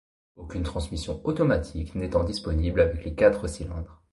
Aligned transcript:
Aucune 0.35 0.63
transmission 0.63 1.21
automatique 1.27 1.93
n'étant 1.93 2.23
disponible 2.23 2.79
avec 2.81 3.05
les 3.05 3.13
quatre 3.13 3.47
cylindres. 3.47 4.01